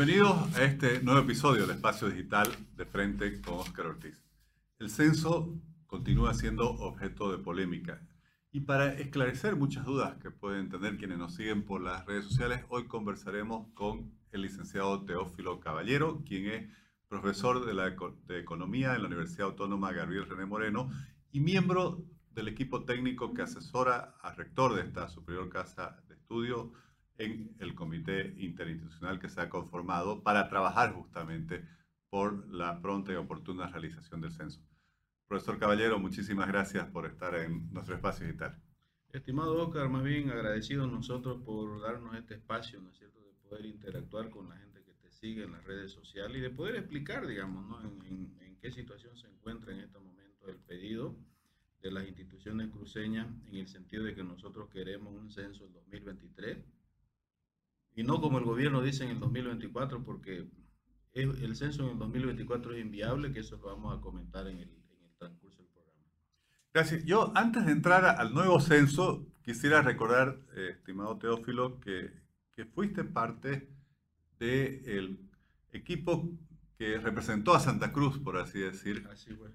[0.00, 4.24] Bienvenidos a este nuevo episodio del Espacio Digital de Frente con Oscar Ortiz.
[4.78, 5.54] El censo
[5.86, 8.00] continúa siendo objeto de polémica
[8.50, 12.64] y para esclarecer muchas dudas que pueden tener quienes nos siguen por las redes sociales,
[12.70, 16.72] hoy conversaremos con el licenciado Teófilo Caballero, quien es
[17.06, 17.94] profesor de, la,
[18.26, 20.90] de Economía en la Universidad Autónoma Gabriel René Moreno
[21.30, 26.72] y miembro del equipo técnico que asesora al rector de esta superior casa de estudio
[27.20, 31.64] en el comité interinstitucional que se ha conformado para trabajar justamente
[32.08, 34.60] por la pronta y oportuna realización del censo.
[35.28, 38.58] Profesor Caballero, muchísimas gracias por estar en nuestro espacio digital.
[39.12, 43.66] Estimado Oscar, más bien agradecidos nosotros por darnos este espacio, ¿no es cierto?, de poder
[43.66, 47.26] interactuar con la gente que te sigue en las redes sociales y de poder explicar,
[47.26, 47.80] digamos, ¿no?
[48.06, 51.14] en, en qué situación se encuentra en este momento el pedido
[51.82, 56.58] de las instituciones cruceñas en el sentido de que nosotros queremos un censo en 2023
[57.94, 60.48] y no como el gobierno dice en el 2024 porque
[61.12, 64.68] el censo en el 2024 es inviable, que eso lo vamos a comentar en el,
[64.68, 65.98] en el transcurso del programa.
[66.72, 67.04] Gracias.
[67.04, 72.12] Yo antes de entrar al nuevo censo quisiera recordar, eh, estimado Teófilo, que,
[72.54, 73.68] que fuiste parte
[74.38, 75.18] del
[75.72, 76.30] equipo
[76.78, 79.06] que representó a Santa Cruz, por así decir,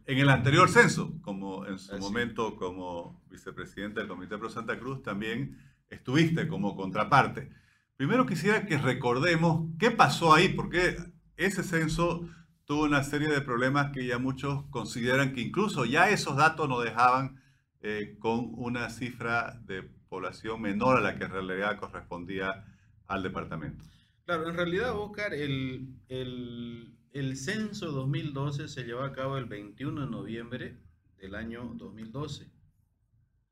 [0.05, 5.01] en el anterior censo, como en su momento como vicepresidente del Comité Pro Santa Cruz,
[5.01, 5.57] también
[5.89, 7.49] estuviste como contraparte.
[7.97, 10.97] Primero quisiera que recordemos qué pasó ahí, porque
[11.37, 12.27] ese censo
[12.65, 16.83] tuvo una serie de problemas que ya muchos consideran que incluso ya esos datos nos
[16.83, 17.41] dejaban
[17.81, 22.65] eh, con una cifra de población menor a la que en realidad correspondía
[23.07, 23.83] al departamento.
[24.25, 30.01] Claro, en realidad, Oscar, el, el el censo 2012 se llevó a cabo el 21
[30.01, 30.77] de noviembre
[31.17, 32.51] del año 2012.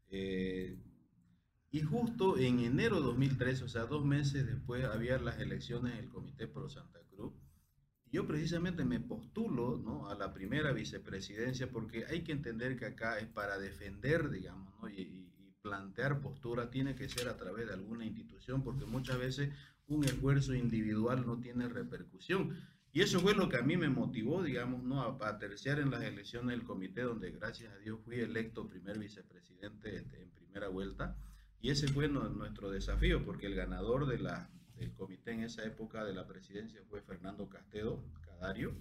[0.09, 0.77] Eh,
[1.73, 6.07] y justo en enero de 2013, o sea, dos meses después, había las elecciones del
[6.07, 7.33] Comité Pro Santa Cruz.
[8.11, 10.07] Yo precisamente me postulo ¿no?
[10.07, 14.87] a la primera vicepresidencia porque hay que entender que acá es para defender, digamos, ¿no?
[14.87, 19.49] y, y plantear postura tiene que ser a través de alguna institución porque muchas veces
[19.87, 22.55] un esfuerzo individual no tiene repercusión.
[22.91, 25.01] Y eso fue lo que a mí me motivó, digamos, ¿no?
[25.01, 29.95] a, terciar en las elecciones del comité, donde gracias a Dios fui electo primer vicepresidente
[29.95, 31.17] este, en primera vuelta.
[31.63, 34.17] Y ese fue nuestro desafío, porque el ganador de
[34.75, 38.75] del comité en esa época de la presidencia fue Fernando Castedo Cadario.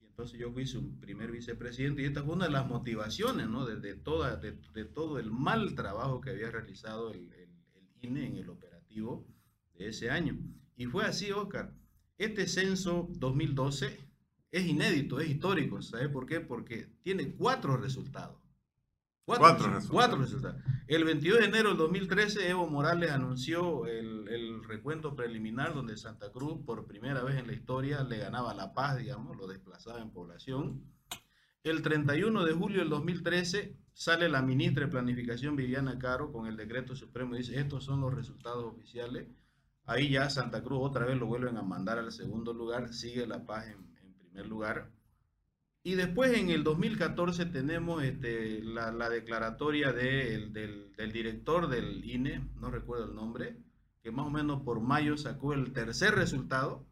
[0.00, 3.66] Y entonces yo fui su primer vicepresidente y esta fue una de las motivaciones, ¿no?
[3.66, 4.52] De, toda, de,
[4.86, 9.26] todo el mal trabajo que había realizado el, el, el INE en el operativo
[9.74, 10.38] de ese año.
[10.74, 11.74] Y fue así, Oscar
[12.16, 13.98] este censo 2012
[14.52, 15.82] es inédito, es histórico.
[15.82, 16.40] ¿Sabe por qué?
[16.40, 18.41] Porque tiene cuatro resultados.
[19.24, 19.68] Cuatro,
[20.18, 20.56] resultados.
[20.88, 26.32] El 22 de enero del 2013, Evo Morales anunció el, el, recuento preliminar donde Santa
[26.32, 30.10] Cruz, por primera vez en la historia, le ganaba la paz, digamos, lo desplazaba en
[30.10, 30.82] población.
[31.62, 36.56] El 31 de julio del 2013 sale la ministra de Planificación Viviana Caro con el
[36.56, 39.28] decreto supremo y dice, estos son los resultados oficiales.
[39.84, 43.46] Ahí ya Santa Cruz otra vez lo vuelven a mandar al segundo lugar, sigue La
[43.46, 44.90] Paz en, primer lugar.
[45.84, 50.52] Y después en el 2014 tenemos este, la, declaratoria del,
[51.12, 53.56] director del INE, no recuerdo el nombre,
[54.00, 56.86] que más o menos por mayo sacó el tercer resultado.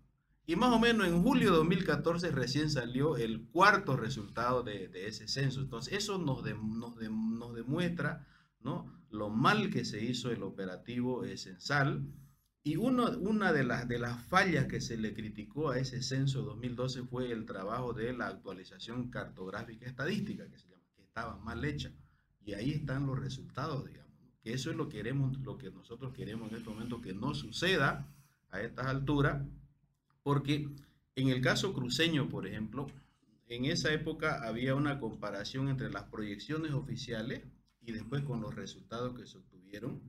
[0.45, 5.29] Y más o menos en julio de 2014 recién salió el cuarto resultado de, ese
[5.29, 5.61] censo.
[5.61, 8.27] Entonces eso nos, nos, demuestra
[8.61, 8.93] ¿no?
[9.11, 12.05] lo mal que se hizo el operativo censal
[12.63, 17.05] y una de las, de las fallas que se le criticó a ese censo 2012
[17.05, 21.91] fue el trabajo de la actualización cartográfica estadística, que se llama, que estaba mal hecha.
[22.45, 24.13] Y ahí están los resultados, digamos.
[24.43, 27.35] Que eso es lo que, queremos, lo que nosotros queremos en este momento que no
[27.35, 28.07] suceda
[28.51, 29.43] a estas alturas,
[30.23, 30.69] porque
[31.17, 32.89] en el caso cruceño, por ejemplo,
[33.49, 37.43] en esa época había una comparación entre las proyecciones oficiales
[37.81, 40.01] y después con los resultados que se obtuvieron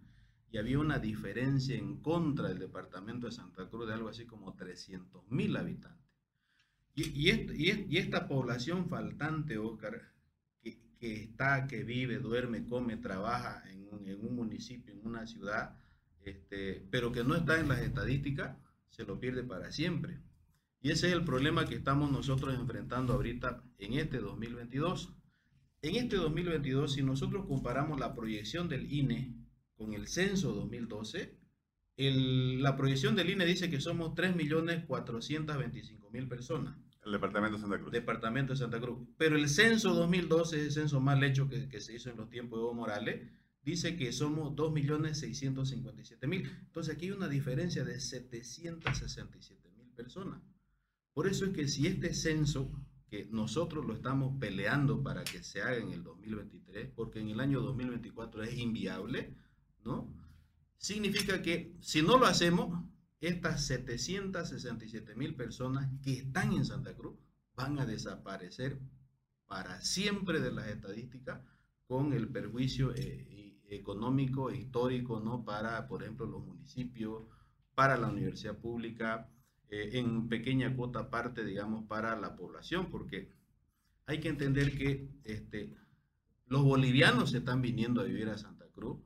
[0.51, 4.53] y había una diferencia en contra del departamento de Santa Cruz de algo así como
[4.53, 6.01] 300 mil habitantes.
[6.93, 10.11] Y, y, esta población faltante, Oscar,
[10.61, 15.77] que, está, que vive, duerme, come, trabaja en un, en un municipio, en una ciudad,
[16.19, 18.57] este, pero que no está en las estadísticas,
[18.89, 20.19] se lo pierde para siempre.
[20.81, 25.13] Y ese es el problema que estamos nosotros enfrentando ahorita en este 2022.
[25.81, 29.40] En este 2022, si nosotros comparamos la proyección del INE
[29.81, 31.35] con el censo 2012,
[31.97, 36.77] la proyección del INE dice que somos 3.425.000 personas.
[37.03, 37.91] El departamento de Santa Cruz.
[37.91, 38.99] Departamento de Santa Cruz.
[39.17, 42.59] Pero el censo 2012, el censo más lecho que, que se hizo en los tiempos
[42.59, 43.27] de Evo Morales,
[43.63, 46.59] dice que somos 2.657.000.
[46.59, 50.43] Entonces aquí hay una diferencia de 767.000 personas.
[51.11, 52.71] Por eso es que si este censo,
[53.09, 57.39] que nosotros lo estamos peleando para que se haga en el 2023, porque en el
[57.39, 59.33] año 2024 es inviable,
[59.83, 60.13] ¿no?
[60.77, 62.83] Significa que si no lo hacemos,
[63.19, 67.17] estas 767 mil personas que están en Santa Cruz
[67.55, 68.79] van a desaparecer
[69.45, 71.41] para siempre de las estadísticas
[71.85, 75.43] con el perjuicio eh, económico e histórico, ¿no?
[75.43, 77.23] Para, por ejemplo, los municipios,
[77.75, 79.29] para la universidad pública,
[79.69, 83.31] eh, en pequeña cuota parte, digamos, para la población, porque
[84.05, 85.73] hay que entender que este,
[86.47, 88.99] los bolivianos se están viniendo a vivir a Santa Cruz,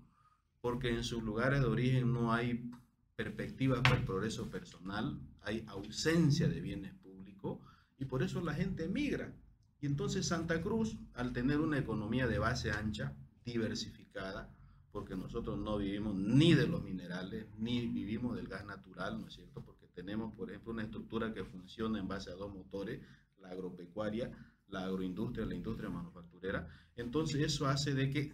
[0.65, 2.71] porque en sus lugares de origen no hay
[3.15, 7.59] perspectivas para el progreso personal, hay ausencia de bienes públicos
[7.99, 9.31] y por eso la gente migra.
[9.79, 14.57] Y entonces Santa Cruz, al tener una economía de base ancha, diversificada,
[14.91, 19.35] porque nosotros no vivimos ni de los minerales, ni vivimos del gas natural, ¿no es
[19.35, 19.63] cierto?
[19.93, 23.01] tenemos, por ejemplo, una estructura que funciona en base a dos motores,
[23.39, 24.31] la agropecuaria,
[24.69, 26.67] la agroindustria, la industria manufacturera.
[26.95, 28.33] Entonces eso hace de que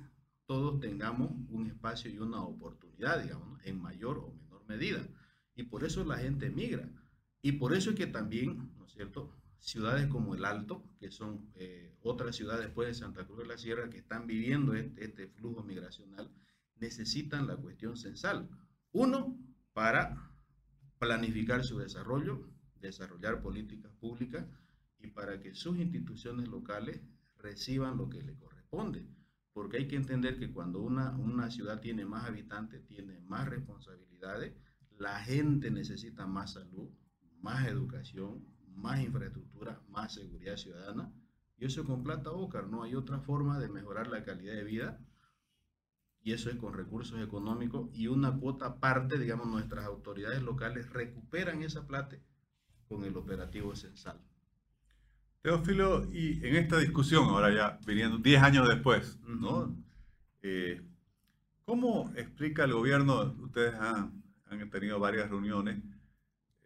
[0.51, 5.07] todos tengamos un espacio y una oportunidad, digamos, en mayor o menor medida.
[5.55, 6.91] Y por eso la gente migra.
[7.41, 11.49] Y por eso es que también, ¿no es cierto?, ciudades como El Alto, que son
[11.55, 15.29] eh, otras ciudades después de Santa Cruz de la Sierra que están viviendo este, este
[15.29, 16.29] flujo migracional,
[16.75, 18.49] necesitan la cuestión censal.
[18.91, 19.39] Uno,
[19.71, 20.33] para
[20.99, 22.45] planificar su desarrollo,
[22.81, 24.45] desarrollar políticas públicas
[24.99, 26.99] y para que sus instituciones locales
[27.37, 29.07] reciban lo que le corresponde.
[29.53, 34.53] Porque hay que entender que cuando una, una ciudad tiene más habitantes, tiene más responsabilidades,
[34.97, 36.89] la gente necesita más salud,
[37.41, 38.45] más educación,
[38.75, 41.11] más infraestructura, más seguridad ciudadana.
[41.57, 44.99] Y eso con plata Ocar, no hay otra forma de mejorar la calidad de vida
[46.23, 51.63] y eso es con recursos económicos y una cuota aparte, digamos, nuestras autoridades locales recuperan
[51.63, 52.17] esa plata
[52.87, 54.21] con el operativo censal.
[55.41, 59.75] Teófilo, y en esta discusión, ahora ya viniendo 10 años después, ¿no?
[60.43, 60.81] Eh,
[61.65, 63.35] ¿Cómo explica el gobierno?
[63.39, 64.21] Ustedes han,
[64.69, 65.79] tenido varias reuniones.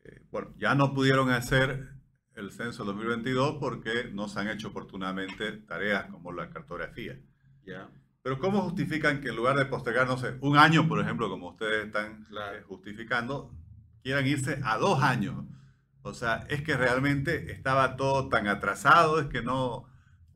[0.04, 1.88] Eh, bueno, ya no pudieron hacer
[2.34, 7.18] el censo 2022 porque no se han hecho oportunamente tareas como la cartografía.
[7.66, 7.90] Ya.
[8.24, 11.52] Pero ¿cómo justifican que en lugar de postergar, no sé, un año, por ejemplo, como
[11.52, 13.54] ustedes están eh, justificando,
[14.04, 15.46] quieran irse a dos años?
[16.06, 19.86] O sea, es que realmente estaba todo tan atrasado, es que no,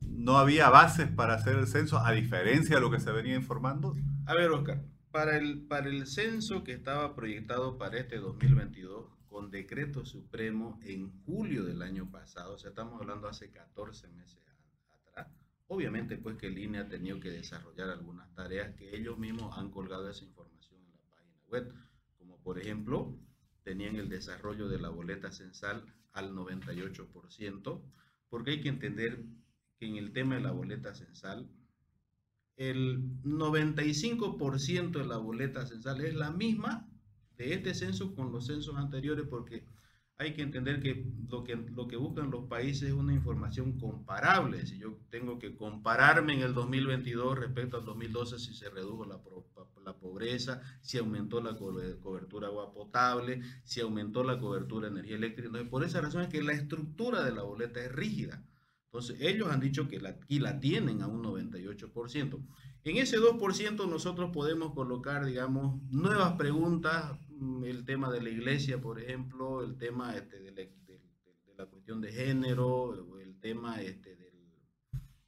[0.00, 3.94] no había bases para hacer el censo, a diferencia de lo que se venía informando.
[4.26, 9.50] A ver, Oscar, para el, para el censo que estaba proyectado para este 2022, con
[9.50, 14.40] decreto supremo en julio del año pasado, o sea, estamos hablando hace 14 meses
[15.72, 20.10] Obviamente, pues que INE ha tenido que desarrollar algunas tareas que ellos mismos han colgado
[20.10, 21.72] esa información en la página web,
[22.18, 23.16] como por ejemplo,
[23.62, 27.82] tenían el desarrollo de la boleta censal al 98%,
[28.28, 29.24] porque hay que entender
[29.78, 31.48] que en el tema de la boleta censal,
[32.56, 36.88] el 95% de la boleta censal es la misma
[37.36, 39.64] de este censo con los censos anteriores, porque
[40.20, 44.66] hay que entender que lo, que lo que buscan los países es una información comparable.
[44.66, 49.18] Si yo tengo que compararme en el 2022 respecto al 2012, si se redujo la,
[49.94, 55.64] pobreza, si aumentó la cobertura agua potable, si aumentó la cobertura de energía eléctrica.
[55.70, 58.44] Por esa razón es que la estructura de la boleta es rígida.
[58.92, 62.44] Entonces, ellos han dicho que la, la tienen a un 98%.
[62.82, 68.80] En ese 2% nosotros podemos colocar, digamos, nuevas preguntas, mm, el tema de la iglesia,
[68.80, 70.72] por ejemplo, el tema este, de,
[71.56, 74.18] la, cuestión de género, el tema este,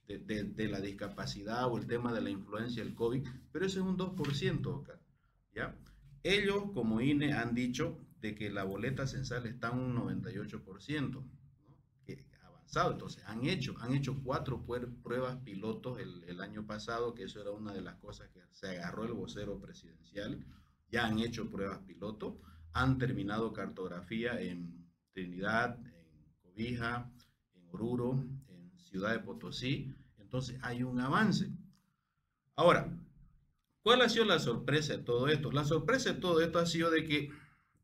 [0.09, 3.97] de, la discapacidad o el tema de la influencia del COVID, pero eso es un
[3.97, 5.01] 2%,
[5.55, 5.79] ¿ya?
[6.25, 11.23] Ellos, como INE, han dicho de que la boleta censal está en un 98%.
[12.75, 17.73] Entonces, han hecho, han hecho cuatro pruebas pilotos el, año pasado, que eso era una
[17.73, 20.43] de las cosas que se agarró el vocero presidencial.
[20.91, 22.41] Ya han hecho pruebas piloto,
[22.73, 27.11] han terminado cartografía en Trinidad, en Cobija,
[27.55, 29.95] en Oruro, en Ciudad de Potosí.
[30.19, 31.51] Entonces, hay un avance.
[32.57, 32.91] Ahora,
[33.83, 35.53] ¿cuál ha sido la sorpresa de todo esto?
[35.53, 37.31] La sorpresa de todo esto ha sido de que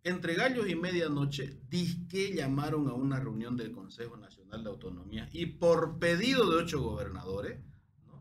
[0.04, 5.46] entre gallos y medianoche, disque llamaron a una reunión del Consejo Nacional de Autonomía y
[5.46, 7.58] por pedido de ocho gobernadores,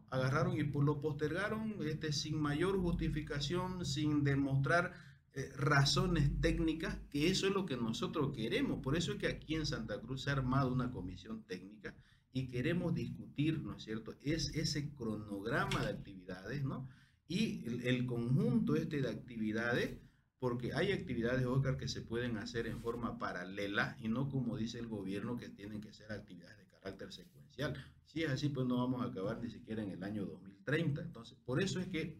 [0.10, 4.94] agarraron y lo postergaron este, sin mayor justificación, sin demostrar
[5.34, 8.80] eh, razones técnicas, que eso es lo que nosotros queremos.
[8.82, 11.96] Por eso es que aquí en Santa Cruz se ha armado una comisión técnica
[12.32, 16.88] y queremos discutir, ¿no es cierto?, es ese cronograma de actividades, ¿no?
[17.28, 19.98] Y el, el conjunto este de actividades
[20.40, 24.80] porque hay actividades, Oscar, que se pueden hacer en forma paralela y no como dice
[24.80, 27.76] el gobierno que tienen que ser actividades de carácter secuencial.
[28.06, 31.02] Si es así, pues no vamos a acabar ni siquiera en el año 2030.
[31.02, 32.20] Entonces, por eso es que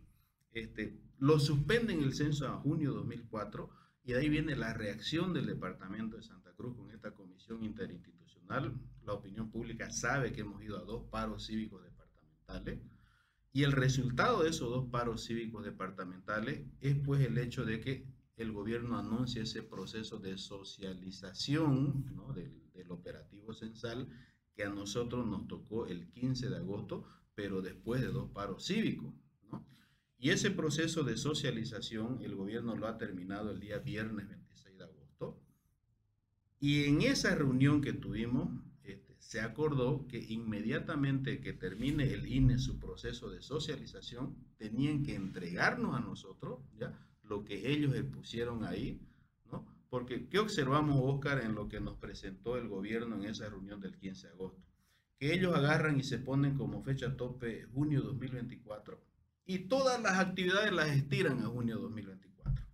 [0.52, 3.70] este, lo suspenden el censo a junio 2004
[4.04, 8.74] y de ahí viene la reacción del Departamento de Santa Cruz con esta comisión interinstitucional.
[9.06, 12.80] La opinión pública sabe que hemos ido a dos paros cívicos departamentales
[13.58, 18.06] y el resultado de esos dos paros cívicos departamentales es pues el hecho de que
[18.36, 24.08] el gobierno anuncia ese proceso de socialización del, del, operativo censal
[24.54, 29.12] que a nosotros nos tocó el 15 de agosto, pero después de dos paros cívicos.
[29.52, 29.66] ¿no?
[30.20, 34.84] Y ese proceso de socialización el gobierno lo ha terminado el día viernes 26 de
[34.84, 35.42] agosto.
[36.60, 38.67] Y en esa reunión que tuvimos,
[39.28, 45.98] se acordó que inmediatamente que termine el INE su proceso de socialización, tenían que entregarnos
[45.98, 46.98] a nosotros ¿ya?
[47.24, 49.02] lo que ellos pusieron ahí,
[49.52, 49.68] ¿no?
[49.90, 53.98] Porque, ¿qué observamos, Oscar, en lo que nos presentó el gobierno en esa reunión del
[53.98, 54.64] 15 de agosto?
[55.20, 58.98] Que ellos agarran y se ponen como fecha tope junio 2024
[59.46, 62.66] y todas las actividades las estiran a junio 2024.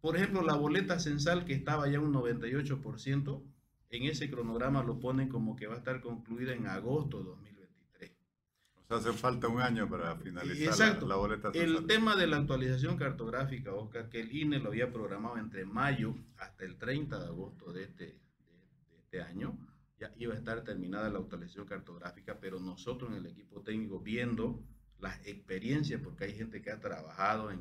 [0.00, 3.42] Por ejemplo, la boleta censal que estaba ya un 98%,
[3.90, 8.12] en ese cronograma lo ponen como que va a estar concluida en agosto de 2023.
[8.76, 11.50] O sea, hace falta un año para finalizar La, boleta.
[11.54, 16.14] El tema de la actualización cartográfica, Oscar, que el INE lo había programado entre mayo
[16.38, 19.58] hasta el 30 de agosto de este, de, este año,
[19.98, 24.62] ya iba a estar terminada la actualización cartográfica, pero nosotros en el equipo técnico viendo
[25.00, 27.60] las experiencias, porque hay gente que ha trabajado en,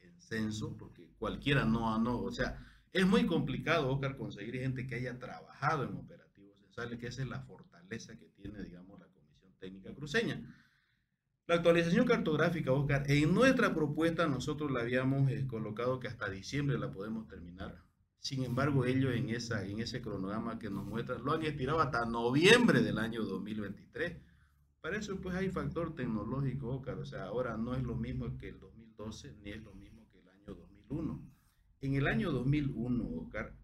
[0.00, 4.96] en censo, porque cualquiera no, no, o sea, es muy complicado, Oscar, conseguir gente que
[4.96, 9.52] haya trabajado en operativos censales, que esa es la fortaleza que tiene, digamos, la Comisión
[9.58, 10.42] Técnica Cruceña.
[11.46, 16.78] La actualización cartográfica, Oscar, en nuestra propuesta nosotros la habíamos eh, colocado que hasta diciembre
[16.78, 17.82] la podemos terminar.
[18.20, 22.98] Sin embargo, ellos en, ese cronograma que nos muestran lo han estirado hasta noviembre del
[22.98, 24.18] año 2023.
[24.80, 26.98] Para eso, pues, hay factor tecnológico, Oscar.
[26.98, 30.18] O sea, ahora no es lo mismo que el 2012, ni es lo mismo que
[30.18, 31.29] el año 2001.
[31.82, 33.54] En el año 2001, Oscar,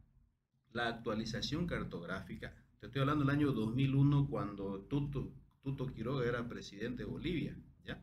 [0.72, 7.02] la actualización cartográfica, te estoy hablando del año 2001 cuando Tuto, Tuto Quiroga era presidente
[7.02, 8.02] de Bolivia, ¿ya?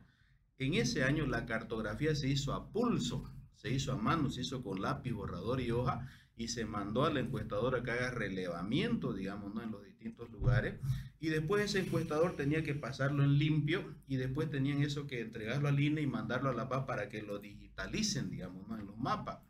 [0.58, 4.62] En ese año la cartografía se hizo a pulso, se hizo a mano, se hizo
[4.62, 9.52] con lápiz, borrador y hoja y se mandó a la encuestadora que haga relevamiento, digamos,
[9.52, 9.62] ¿no?
[9.62, 10.78] en los distintos lugares.
[11.18, 15.66] Y después ese encuestador tenía que pasarlo en limpio y después tenían eso que entregarlo
[15.66, 18.78] al INE y mandarlo a la paz para que lo digitalicen, digamos, ¿no?
[18.78, 19.40] en los mapas.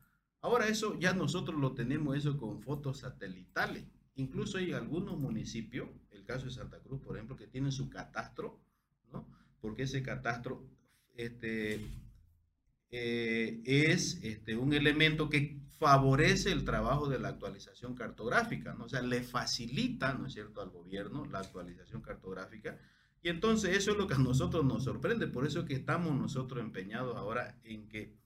[0.44, 3.86] Ahora eso ya nosotros lo tenemos eso con fotos satelitales.
[4.16, 8.60] Incluso hay algunos municipios, el caso de Santa Cruz, por ejemplo, que tienen su catastro,
[9.10, 9.26] ¿no?
[9.62, 10.62] Porque ese catastro
[11.16, 11.80] este,
[12.90, 18.84] eh, es este, un elemento que favorece el trabajo de la actualización cartográfica, ¿no?
[18.84, 22.78] O sea, le facilita, ¿no es cierto?, al gobierno la actualización cartográfica.
[23.22, 26.14] Y entonces eso es lo que a nosotros nos sorprende, por eso es que estamos
[26.14, 28.22] nosotros empeñados ahora en que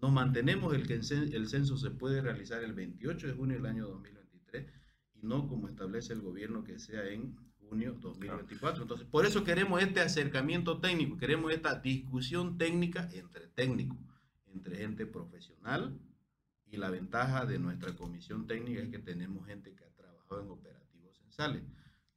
[0.00, 3.88] nos mantenemos el que el censo se puede realizar el 28 de junio del año
[3.88, 4.66] 2023
[5.14, 8.82] y no como establece el gobierno que sea en junio 2024.
[8.82, 13.98] Entonces, por eso queremos este acercamiento técnico, queremos esta discusión técnica entre técnicos,
[14.46, 15.98] entre gente profesional
[16.66, 20.50] y la ventaja de nuestra comisión técnica es que tenemos gente que ha trabajado en
[20.50, 21.62] operativos censales.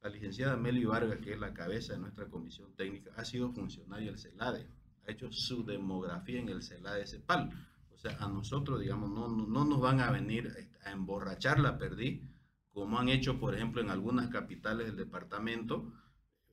[0.02, 4.10] La licenciada Meli Vargas, que es la cabeza de nuestra comisión técnica, ha sido funcionaria
[4.10, 4.66] del CELADE,
[5.06, 7.50] ha hecho su demografía en el CELADE CEPAL
[8.00, 10.52] sea, a nosotros, digamos, no, no, nos van a venir
[10.84, 12.28] a emborrachar la perdí,
[12.72, 15.92] como han hecho, por ejemplo, en algunas capitales del departamento,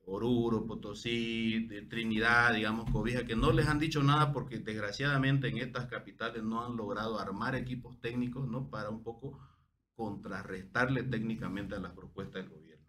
[0.04, 5.58] Oruro, Potosí, de Trinidad, digamos, Cobija, que no les han dicho nada porque desgraciadamente en
[5.58, 8.70] estas capitales no han logrado armar equipos técnicos, ¿no?
[8.70, 9.38] Para un poco
[9.94, 12.86] contrarrestarle técnicamente a las propuestas del gobierno.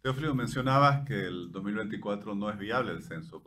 [0.00, 3.42] Teófilo, mencionabas que el 2024 no es viable el censo.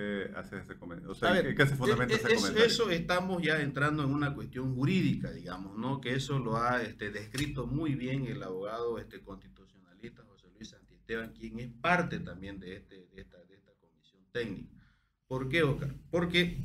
[0.00, 1.12] ¿Por qué haces ese comentario?
[1.12, 2.64] O sea, ¿qué, se fundamenta ese comentario?
[2.64, 6.00] Eso estamos ya entrando en una cuestión jurídica, digamos, ¿no?
[6.00, 11.32] Que eso lo ha este, descrito muy bien el abogado este, constitucionalista José Luis Santisteban,
[11.32, 14.84] quien es parte también de, este, de, esta, de esta comisión técnica.
[15.26, 15.94] ¿Por qué, Oscar?
[16.10, 16.58] Porque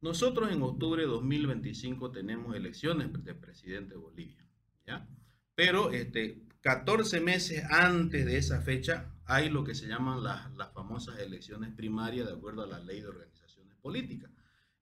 [0.00, 4.44] nosotros en octubre de 2025 tenemos elecciones de presidente de Bolivia,
[4.86, 5.08] ¿ya?
[5.54, 11.18] Pero este, 14 meses antes de esa fecha hay lo que se llaman las, famosas
[11.18, 14.30] elecciones primarias de acuerdo a la ley de organizaciones políticas.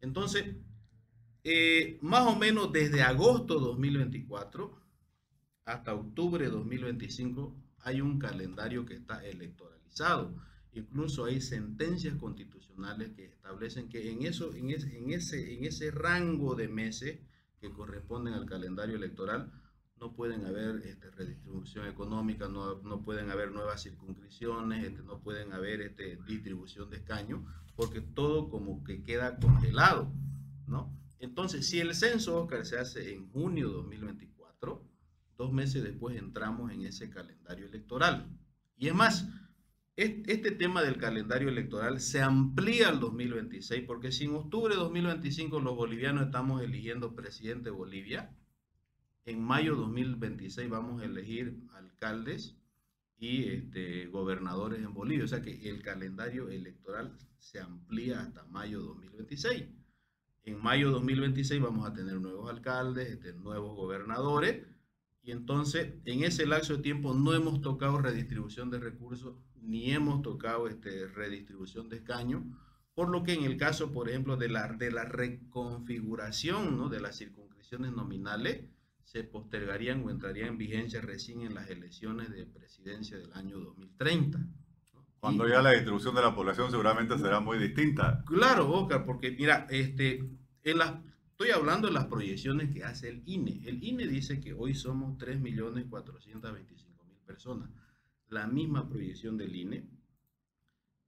[0.01, 0.57] Entonces,
[1.45, 4.81] eh, más o menos desde agosto de 2024
[5.65, 10.35] hasta octubre de 2025 hay un calendario que está electoralizado.
[10.73, 15.91] Incluso hay sentencias constitucionales que establecen que en, eso, en, ese, en, ese, en ese
[15.91, 17.19] rango de meses
[17.61, 19.53] que corresponden al calendario electoral,
[20.03, 25.53] no pueden haber este, redistribución económica, no, no, pueden haber nuevas circunscripciones, este, no pueden
[25.53, 27.41] haber este, distribución de escaños,
[27.77, 30.13] porque todo como que queda congelado,
[30.67, 30.93] ¿no?
[31.21, 34.85] Entonces, si el censo, Oscar, se hace en junio de 2024,
[35.39, 38.29] dos meses después entramos en ese calendario electoral.
[38.77, 39.29] Y es más,
[39.95, 45.61] este tema del calendario electoral se amplía al 2026, porque si en octubre de 2025
[45.61, 48.37] los bolivianos estamos eligiendo presidente de Bolivia,
[49.25, 52.57] en mayo de 2026 vamos a elegir alcaldes
[53.19, 55.25] y este, gobernadores en Bolivia.
[55.25, 59.65] O sea que el calendario electoral se amplía hasta mayo de 2026.
[60.45, 64.67] En mayo de 2026 vamos a tener nuevos alcaldes, este, nuevos gobernadores.
[65.23, 70.23] Y entonces, en ese lapso de tiempo no hemos tocado redistribución de recursos, ni hemos
[70.23, 72.43] tocado este, redistribución de escaños,
[72.95, 76.89] por lo que en el caso, por ejemplo, de la, de la reconfiguración ¿no?
[76.89, 78.65] de las circunscripciones nominales,
[79.05, 84.39] se postergarían o entrarían en vigencia recién en las elecciones de presidencia del año 2030.
[85.21, 88.25] Cuando ya la distribución de la población seguramente será muy distinta.
[88.27, 90.29] Claro, Oscar, porque mira, este,
[90.65, 90.79] en
[91.31, 93.61] estoy hablando de las proyecciones que hace el INE.
[93.65, 97.71] El INE dice que hoy somos 3.425.000 personas.
[98.29, 99.87] La misma proyección del INE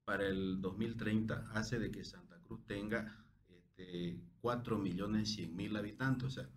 [0.05, 6.25] para el 2030 hace de que Santa Cruz tenga este, 4.100.000 habitantes.
[6.25, 6.49] O sea,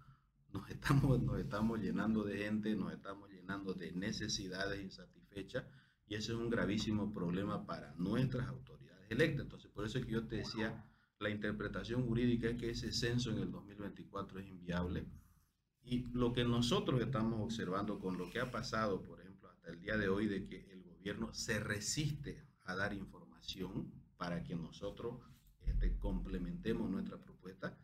[0.58, 5.66] nos estamos, nos estamos llenando de gente, nos estamos llenando de necesidades insatisfechas
[6.08, 9.44] y ese es un gravísimo problema para nuestras autoridades electas.
[9.44, 10.86] Entonces, por eso es que yo te decía,
[11.20, 15.08] la interpretación jurídica es que ese censo en el 2024 es inviable
[15.84, 19.80] y lo que nosotros estamos observando con lo que ha pasado, por ejemplo, hasta el
[19.80, 25.22] día de hoy, de que el gobierno se resiste a dar información para que nosotros
[25.62, 27.78] este, complementemos nuestra propuesta,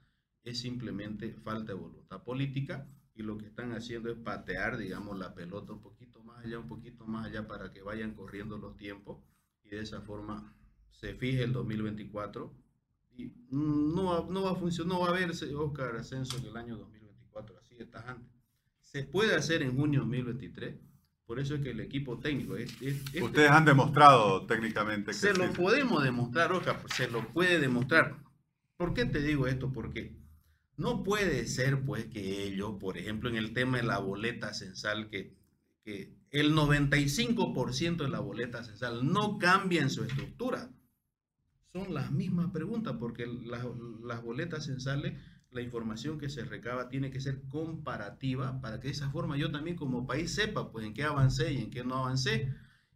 [0.44, 5.34] es simplemente falta de voluntad política y lo que están haciendo es patear, digamos, la
[5.34, 9.20] pelota un poquito más allá, un poquito más allá para que vayan corriendo los tiempos
[9.64, 10.56] y de esa forma
[10.90, 12.54] se fije el 2024
[13.16, 16.58] y no va, no va a funcionar, no va a haber Oscar Ascenso en el
[16.58, 18.32] año 2024, así está antes.
[18.82, 20.76] Se puede hacer en junio 2023,
[21.26, 22.56] por eso es que el equipo técnico...
[23.22, 25.18] Ustedes han demostrado técnicamente que...
[25.18, 28.18] Se lo podemos demostrar, Oscar, se lo puede demostrar.
[28.78, 29.72] ¿Por qué te digo esto?
[29.72, 30.16] Porque
[30.78, 35.10] no puede ser pues que ellos, por ejemplo, en el tema de la boleta censal,
[35.10, 35.36] que,
[35.84, 40.72] que el 95% de la boleta censal no cambia en su estructura.
[41.72, 45.14] Son las mismas preguntas, porque las boletas censales,
[45.52, 49.52] la información que se recaba tiene que ser comparativa para que de esa forma yo
[49.52, 52.54] también como país sepa pues en qué avancé y en qué no avancé.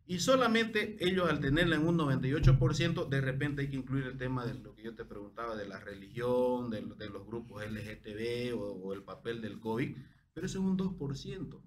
[0.09, 4.45] Y solamente ellos al tenerla en un 98%, de repente hay que incluir el tema
[4.45, 9.03] de lo que yo te preguntaba, de la religión, de, los grupos LGTB o, el
[9.03, 9.97] papel del COVID,
[10.33, 11.61] pero eso es un 2%.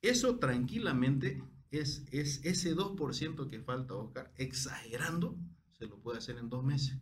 [0.00, 5.36] Eso tranquilamente es, es ese 2% que falta, Oscar, exagerando,
[5.72, 6.98] se lo puede hacer en dos meses.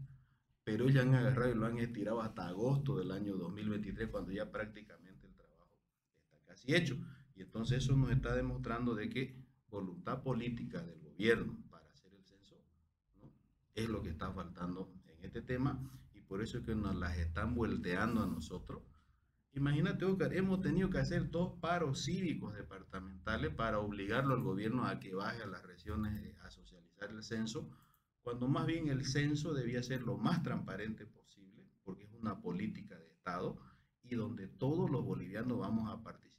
[0.65, 4.51] Pero ellos han agarrado y lo han estirado hasta agosto del año 2023, cuando ya
[4.51, 5.79] prácticamente el trabajo
[6.25, 6.99] está casi hecho.
[7.37, 9.42] Y entonces eso nos está demostrando de que
[9.73, 12.63] voluntad política del gobierno para hacer el censo,
[13.75, 15.81] es lo que está faltando en este tema
[16.13, 18.83] y por eso es que nos las están volteando a nosotros.
[19.55, 25.01] Imagínate, Oscar, hemos tenido que hacer dos paros cívicos departamentales para obligarlo al gobierno a
[25.01, 27.71] que baje a las regiones a socializar el censo,
[28.21, 32.99] cuando más bien el censo debía ser lo más transparente posible, porque es una política
[32.99, 33.59] de Estado
[34.03, 36.32] y donde todos los bolivianos vamos a participar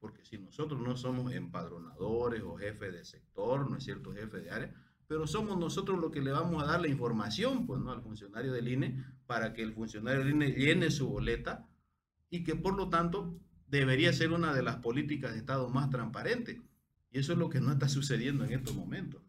[0.00, 4.50] porque si nosotros no somos empadronadores o jefes de sector, no es cierto, jefe de
[4.50, 4.74] área,
[5.06, 7.92] pero somos nosotros los que le vamos a dar la información pues, ¿no?
[7.92, 11.68] al funcionario del INE para que el funcionario del INE llene su boleta
[12.30, 13.38] y que por lo tanto
[13.68, 16.58] debería ser una de las políticas de Estado más transparentes.
[17.10, 19.20] Y eso es lo que no está sucediendo en estos momentos.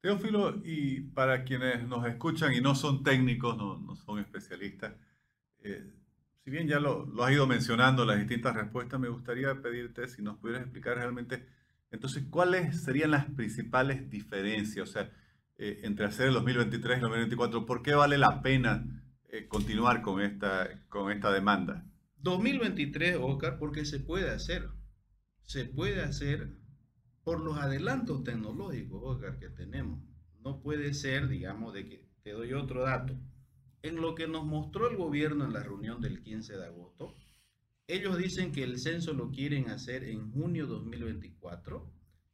[0.00, 4.94] Teófilo, y para quienes nos escuchan y no son técnicos, no, no son especialistas,
[5.60, 5.92] eh,
[6.44, 10.36] si bien ya lo, has ido mencionando, las distintas respuestas, me gustaría pedirte si nos
[10.36, 11.46] pudieras explicar realmente,
[11.90, 15.10] entonces, ¿cuáles serían las principales diferencias, o sea,
[15.56, 17.64] eh, entre hacer el 2023 y el 2024?
[17.64, 18.84] ¿Por qué vale la pena
[19.28, 21.86] eh, continuar con esta, con esta demanda?
[22.18, 24.68] 2023, Oscar, porque se puede hacer.
[25.44, 26.58] Se puede hacer
[27.22, 30.02] por los adelantos tecnológicos, Oscar, que tenemos.
[30.40, 33.16] No puede ser, digamos, de que te doy otro dato
[33.84, 37.14] en lo que nos mostró el gobierno en la reunión del 15 de agosto,
[37.86, 41.86] ellos dicen que el censo lo quieren hacer en junio 2024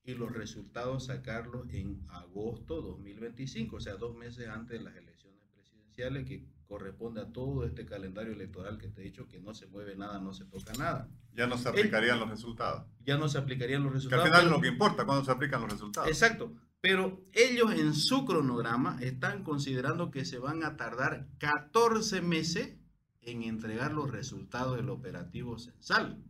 [0.04, 5.40] y los resultados sacarlos en agosto 2025, o sea, dos meses antes de las elecciones
[5.52, 9.66] presidenciales que corresponde a todo este calendario electoral que te he dicho que no se
[9.66, 11.08] mueve nada, no se toca nada.
[11.32, 12.86] Ya no se aplicarían los resultados.
[13.04, 14.22] Ya no se aplicarían los resultados.
[14.22, 16.08] Que al final es lo que importa, cuando se aplican los resultados.
[16.08, 16.54] Exacto.
[16.80, 22.76] Pero ellos en su cronograma están considerando que se van a tardar 14 meses
[23.20, 26.24] en entregar los resultados del operativo censal.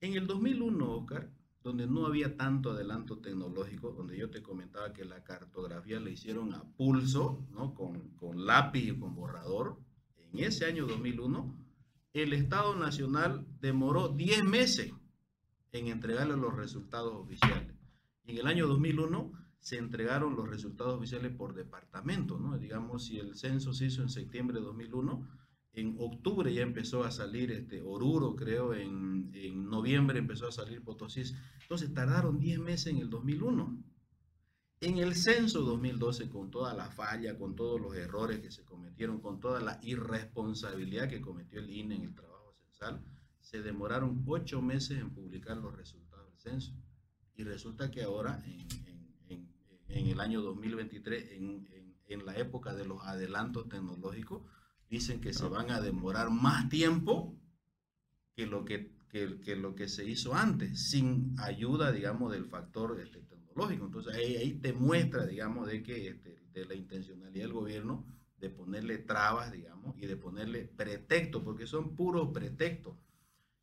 [0.00, 1.30] En el 2001, Oscar,
[1.64, 6.54] donde no había tanto adelanto tecnológico, donde yo te comentaba que la cartografía la hicieron
[6.54, 7.74] a pulso, ¿no?
[7.74, 9.80] con, con lápiz y con borrador,
[10.16, 11.56] en ese año 2001,
[12.12, 14.92] el Estado Nacional demoró 10 meses
[15.72, 17.74] en entregarle los resultados oficiales.
[18.24, 19.32] Y en el año 2001
[19.64, 22.58] se entregaron los resultados oficiales por departamento, ¿no?
[22.58, 25.26] Digamos, si el censo se hizo en septiembre de 2001,
[25.72, 29.32] en octubre ya empezó a salir este Oruro, creo, en,
[29.70, 31.22] noviembre empezó a salir Potosí.
[31.62, 33.82] Entonces tardaron 10 meses en el 2001.
[34.82, 39.22] En el censo 2012, con toda la falla, con todos los errores que se cometieron,
[39.22, 43.02] con toda la irresponsabilidad que cometió el INE en el trabajo censal,
[43.40, 46.74] se demoraron 8 meses en publicar los resultados del censo.
[47.34, 48.93] Y resulta que ahora, en,
[49.88, 51.66] en el año 2023, en,
[52.06, 54.42] en la época de los adelantos tecnológicos,
[54.88, 57.36] dicen que se van a demorar más tiempo
[58.34, 63.00] que lo que, que, que lo que se hizo antes, sin ayuda, digamos, del factor
[63.00, 63.86] este, tecnológico.
[63.86, 68.06] Entonces ahí, ahí, te muestra, digamos, de que este, de la intencionalidad del gobierno
[68.38, 72.96] de ponerle trabas, digamos, y de ponerle pretextos, porque son puros pretextos.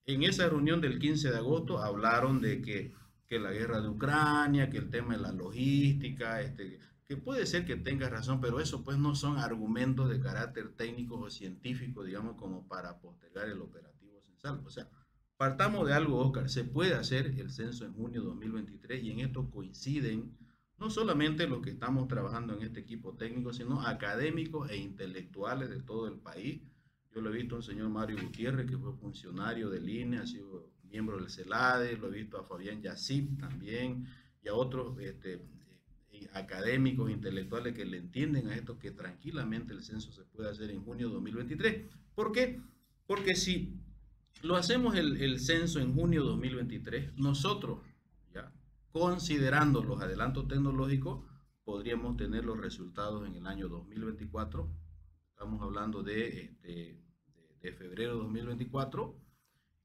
[0.05, 2.93] En esa reunión del 15 de agosto hablaron de que,
[3.31, 7.63] que la guerra de Ucrania, que el tema de la logística, este, que puede ser
[7.63, 12.35] que tenga razón, pero eso pues no son argumentos de carácter técnico o científico, digamos,
[12.35, 14.61] como para postergar el operativo censal.
[14.65, 14.89] O sea,
[15.37, 19.19] partamos de algo, Oscar, se puede hacer el censo en junio de 2023 y en
[19.21, 20.37] esto coinciden
[20.77, 25.79] no solamente los que estamos trabajando en este equipo técnico, sino académicos e intelectuales de
[25.79, 26.63] todo el país.
[27.15, 30.69] Yo lo he visto al señor Mario Gutiérrez, que fue funcionario del INE, ha sido
[30.91, 34.05] miembro del CELADE, lo he visto a Fabián Yacip también,
[34.43, 35.41] y a otros este,
[36.33, 40.83] académicos, intelectuales que le entienden a esto, que tranquilamente el censo se puede hacer en
[40.83, 41.85] junio de 2023.
[42.13, 42.61] ¿Por qué?
[43.07, 43.79] Porque si
[44.41, 47.79] lo hacemos el, el censo en junio de 2023, nosotros,
[48.33, 48.51] ya
[48.91, 51.23] considerando los adelantos tecnológicos,
[51.63, 54.69] podríamos tener los resultados en el año 2024.
[55.29, 59.30] Estamos hablando de, este, de, de febrero de 2024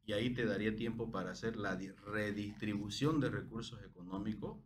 [0.07, 4.57] y ahí te daría tiempo para hacer la redistribución de recursos económicos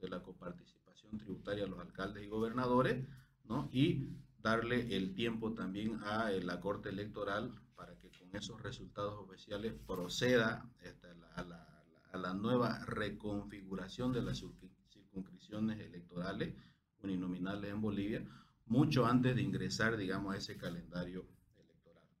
[0.00, 3.04] de la coparticipación tributaria a los alcaldes y gobernadores,
[3.44, 3.68] ¿no?
[3.72, 4.08] Y
[4.40, 9.74] darle el tiempo también a eh, la Corte Electoral para que con esos resultados oficiales
[9.86, 11.66] proceda este, a, la,
[12.12, 16.54] a, la, nueva reconfiguración de las circunscripciones electorales
[17.02, 18.24] uninominales en Bolivia,
[18.66, 21.26] mucho antes de ingresar, digamos, a ese calendario.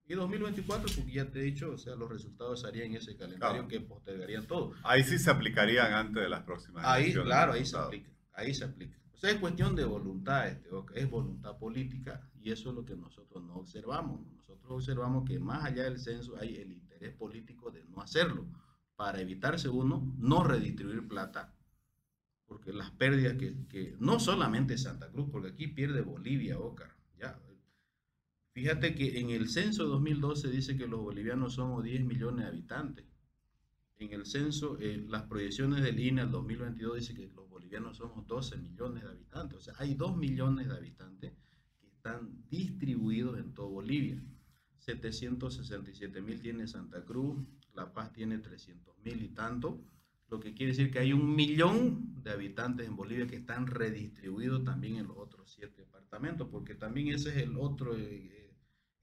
[0.06, 3.66] Y 2024, porque ya te he dicho, o sea, los resultados harían en ese calendario
[3.66, 3.68] claro.
[3.68, 4.74] que postergarían todo.
[4.82, 8.64] Ahí sí se aplicarían antes de las próximas Ahí, claro, ahí se aplica ahí se
[8.64, 8.98] aplica.
[9.12, 12.96] O sea, es cuestión de voluntad, este, es voluntad política y eso es lo que
[12.96, 14.20] nosotros no observamos.
[14.26, 18.46] Nosotros observamos que más allá del censo hay el interés político de no hacerlo,
[18.96, 21.54] para evitarse uno, no redistribuir plata,
[22.46, 26.93] porque las pérdidas que, que no solamente Santa Cruz, porque aquí pierde Bolivia, Ocar.
[28.54, 33.04] Fíjate que en el censo 2012 dice que los bolivianos somos 10 millones de habitantes.
[33.98, 38.24] En el censo, eh, las proyecciones del INE al 2022 dice que los bolivianos somos
[38.28, 39.58] 12 millones de habitantes.
[39.58, 41.32] O sea, hay 2 millones de habitantes
[41.80, 44.22] que están distribuidos en toda Bolivia.
[44.78, 49.82] 767 mil tiene Santa Cruz, La Paz tiene 300 mil y tanto,
[50.30, 54.62] lo que quiere decir que hay un millón de habitantes en Bolivia que están redistribuidos
[54.62, 58.43] también en los otros siete departamentos, porque también ese es el otro eh,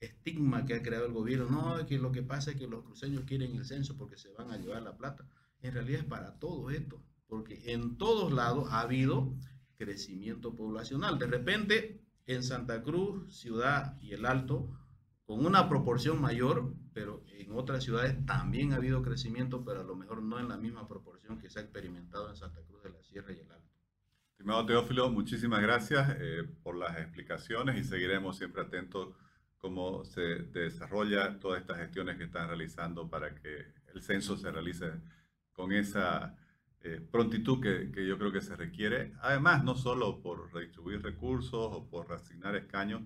[0.02, 1.50] estigma que ha creado el gobierno.
[1.50, 4.52] No, que lo que pasa es que los cruceños quieren el censo porque se van
[4.52, 5.26] a llevar la plata.
[5.62, 9.34] En realidad es para todo esto porque en todos lados ha habido
[9.78, 11.18] crecimiento poblacional.
[11.18, 14.70] De repente, en Santa Cruz, ciudad y el Alto,
[15.24, 19.96] con una proporción mayor, pero en otras ciudades también ha habido crecimiento, pero a lo
[19.96, 23.02] mejor no en la misma proporción que se ha experimentado en Santa Cruz de la
[23.02, 23.72] Sierra y el Alto.
[24.32, 29.16] Estimado Teófilo, muchísimas gracias eh, por las explicaciones y seguiremos siempre atentos
[29.62, 34.92] cómo se desarrolla todas estas gestiones que están realizando para que el censo se realice
[35.54, 36.36] con esa
[36.82, 41.54] eh, prontitud que, que, yo creo que se requiere, además no solo por redistribuir recursos
[41.54, 43.04] o por asignar escaños,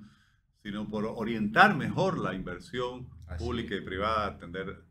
[0.63, 3.81] sino por orientar mejor la inversión Así pública es.
[3.81, 4.81] y privada a atender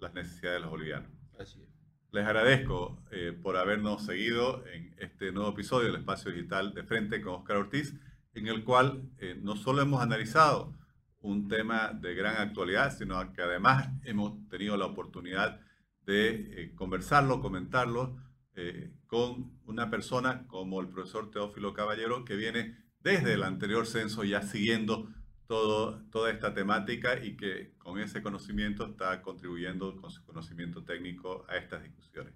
[0.00, 1.08] las necesidades de los bolivianos.
[1.38, 1.68] Así es.
[2.10, 7.22] Les agradezco eh, por habernos seguido en este nuevo episodio del Espacio Digital de Frente
[7.22, 7.94] con Oscar Ortiz,
[8.34, 10.74] en el cual eh, no solo hemos analizado
[11.22, 15.60] un tema de gran actualidad, sino que además hemos tenido la oportunidad
[16.04, 18.16] de eh, conversarlo, comentarlo
[18.54, 24.24] eh, con una persona como el profesor Teófilo Caballero, que viene desde el anterior censo
[24.24, 25.08] ya siguiendo
[25.46, 31.44] todo, toda esta temática y que con ese conocimiento está contribuyendo con su conocimiento técnico
[31.48, 32.34] a estas discusiones.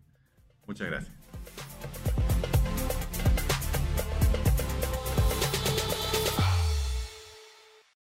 [0.66, 2.56] Muchas gracias.